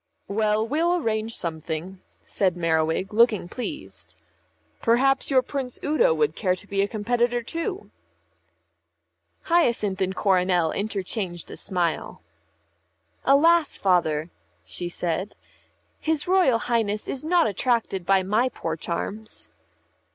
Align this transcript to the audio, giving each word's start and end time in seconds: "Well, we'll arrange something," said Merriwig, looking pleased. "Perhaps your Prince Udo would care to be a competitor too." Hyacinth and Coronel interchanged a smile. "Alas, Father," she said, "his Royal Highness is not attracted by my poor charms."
"Well, 0.27 0.67
we'll 0.67 0.95
arrange 0.95 1.37
something," 1.37 2.01
said 2.21 2.57
Merriwig, 2.57 3.13
looking 3.13 3.47
pleased. 3.47 4.15
"Perhaps 4.81 5.29
your 5.29 5.43
Prince 5.43 5.77
Udo 5.83 6.11
would 6.11 6.35
care 6.35 6.55
to 6.55 6.65
be 6.65 6.81
a 6.81 6.87
competitor 6.87 7.43
too." 7.43 7.91
Hyacinth 9.43 10.01
and 10.01 10.15
Coronel 10.15 10.71
interchanged 10.71 11.51
a 11.51 11.55
smile. 11.57 12.23
"Alas, 13.25 13.77
Father," 13.77 14.31
she 14.65 14.89
said, 14.89 15.35
"his 15.99 16.27
Royal 16.27 16.57
Highness 16.57 17.07
is 17.07 17.23
not 17.23 17.45
attracted 17.45 18.03
by 18.03 18.23
my 18.23 18.49
poor 18.49 18.75
charms." 18.75 19.51